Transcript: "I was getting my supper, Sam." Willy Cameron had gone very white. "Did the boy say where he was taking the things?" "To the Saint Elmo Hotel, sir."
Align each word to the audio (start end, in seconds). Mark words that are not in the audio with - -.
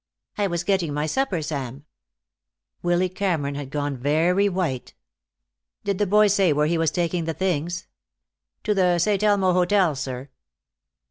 "I 0.35 0.47
was 0.47 0.63
getting 0.63 0.95
my 0.95 1.05
supper, 1.05 1.43
Sam." 1.43 1.85
Willy 2.81 3.07
Cameron 3.07 3.53
had 3.53 3.69
gone 3.69 3.95
very 3.97 4.49
white. 4.49 4.95
"Did 5.83 5.99
the 5.99 6.07
boy 6.07 6.25
say 6.25 6.51
where 6.53 6.65
he 6.65 6.79
was 6.79 6.89
taking 6.89 7.25
the 7.25 7.35
things?" 7.35 7.85
"To 8.63 8.73
the 8.73 8.97
Saint 8.97 9.21
Elmo 9.21 9.53
Hotel, 9.53 9.95
sir." 9.95 10.29